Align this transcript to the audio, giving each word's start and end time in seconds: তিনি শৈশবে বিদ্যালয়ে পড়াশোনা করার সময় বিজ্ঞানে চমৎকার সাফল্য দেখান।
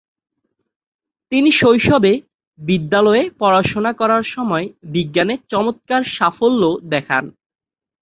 তিনি 1.31 1.49
শৈশবে 1.59 2.13
বিদ্যালয়ে 2.59 3.23
পড়াশোনা 3.39 3.91
করার 3.93 4.23
সময় 4.33 4.65
বিজ্ঞানে 4.93 5.35
চমৎকার 5.51 6.01
সাফল্য 6.15 6.61
দেখান। 6.91 7.23